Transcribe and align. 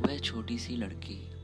वह 0.00 0.18
छोटी 0.18 0.58
सी 0.58 0.76
लड़की। 0.76 1.36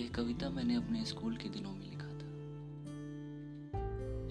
यह 0.00 0.08
कविता 0.08 0.50
मैंने 0.50 0.74
अपने 0.74 1.04
स्कूल 1.04 1.36
के 1.36 1.48
दिनों 1.48 1.72
में 1.72 1.90
लिखा 1.90 2.06
था। 2.06 2.30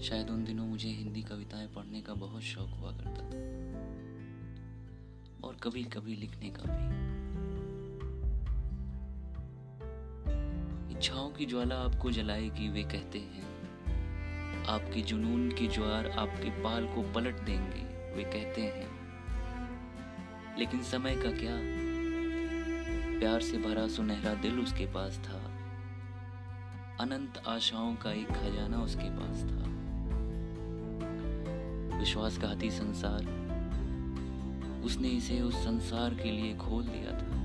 शायद 0.00 0.30
उन 0.30 0.44
दिनों 0.44 0.66
मुझे 0.66 0.88
हिंदी 0.88 1.22
कविताएँ 1.22 1.66
पढ़ने 1.66 2.00
का 2.00 2.14
बहुत 2.14 2.42
शौक 2.42 2.68
हुआ 2.68 2.92
करता 2.92 3.20
था। 3.20 3.60
और 5.48 5.54
कभी 5.54 5.84
कभी 5.84 6.14
लिखने 6.16 6.50
का 6.50 6.62
भी। 6.62 7.10
इच्छाओं 10.94 11.30
की 11.30 11.46
ज्वाला 11.46 11.74
आपको 11.74 12.10
जलाएगी, 12.10 12.68
वे 12.68 12.82
कहते 12.82 13.18
हैं। 13.18 13.44
आपकी 14.64 15.02
जुनून 15.02 15.52
की 15.52 15.68
ज्वार 15.68 16.10
आपके 16.10 16.62
पाल 16.62 16.86
को 16.86 17.12
पलट 17.12 17.34
देंगे, 17.34 18.14
वे 18.14 18.24
कहते 18.24 18.62
हैं। 18.62 19.00
लेकिन 20.58 20.82
समय 20.82 21.16
का 21.16 21.30
क्या? 21.30 21.89
प्यार 23.20 23.40
से 23.40 23.58
भरा 23.58 23.88
सुनहरा 23.88 24.34
दिल 24.34 24.60
उसके 24.60 24.86
पास 24.86 25.18
था। 25.18 25.38
अनंत 27.00 27.42
आशाओं 27.48 27.94
का 27.94 28.12
एक 28.12 28.28
खजाना 28.28 28.78
उसके 28.78 29.10
पास 29.10 29.42
था। 29.42 29.70
विश्वासघाती 31.98 32.70
संसार, 32.70 33.24
उसने 34.84 35.08
इसे 35.08 35.40
उस 35.40 35.54
संसार 35.54 36.14
के 36.14 36.30
लिए 36.30 36.56
खोल 36.56 36.82
दिया 36.82 37.10
था। 37.10 37.40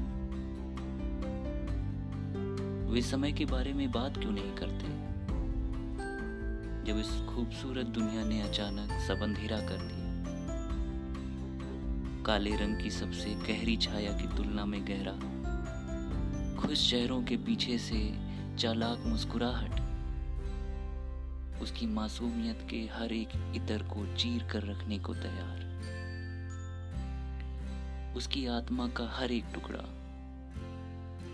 वे 2.92 3.02
समय 3.02 3.32
के 3.32 3.46
बारे 3.46 3.74
में 3.74 3.92
बात 3.92 4.18
क्यों 4.18 4.32
नहीं 4.32 4.56
करते? 4.56 4.88
जब 6.92 7.00
इस 7.00 7.36
खूबसूरत 7.36 7.86
दुनिया 7.86 8.24
ने 8.24 8.42
अचानक 8.42 9.02
सब 9.08 9.22
अंधेरा 9.22 9.60
कर 9.60 9.78
दिया। 9.78 10.06
काले 12.24 12.56
रंग 12.56 12.84
की 12.84 12.90
सबसे 12.90 13.30
गहरी 13.30 13.78
छाया 13.78 14.12
की 14.12 14.38
तुलना 14.38 14.66
में 14.66 14.88
गहरा। 14.88 15.35
खुश 16.66 16.90
चेहरों 16.90 17.24
के 17.24 17.38
पीछे 17.38 17.78
से 17.78 18.14
चालाक 18.58 19.00
मुस्कुराहट, 19.06 19.72
उसकी 21.62 21.86
मासूमियत 21.86 22.68
के 22.70 22.78
हर 22.78 23.14
एक 23.14 23.30
इतर 23.56 23.84
को 23.84 24.16
चीर 24.16 24.44
कर 24.44 24.64
रखने 24.64 25.00
को 25.00 25.14
तैयार। 25.14 25.66
उसकी 28.18 28.46
आत्मा 28.48 28.88
का 28.88 29.10
हर 29.10 29.32
एक 29.32 29.46
टुकड़ा, 29.54 29.84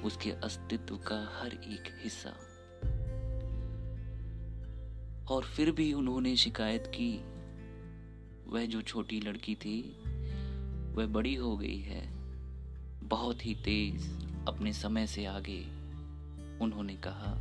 उसके 0.03 0.31
अस्तित्व 0.31 0.95
का 0.95 1.41
हर 1.41 1.47
एक 1.47 1.99
हिस्सा। 2.03 2.33
और 5.33 5.43
फिर 5.43 5.71
भी 5.71 5.93
उन्होंने 5.93 6.35
शिकायत 6.35 6.87
की, 6.87 7.17
वह 8.47 8.65
जो 8.65 8.81
छोटी 8.81 9.19
लड़की 9.19 9.55
थी, 9.55 9.97
वह 10.95 11.05
बड़ी 11.05 11.35
हो 11.35 11.57
गई 11.57 11.79
है। 11.79 12.20
बहुत 13.12 13.45
ही 13.45 13.54
तेज 13.56 14.09
अपने 14.48 14.73
समय 14.73 15.08
से 15.08 15.26
आगे 15.26 15.62
उन्होंने 16.62 16.95
कहा 16.95 17.34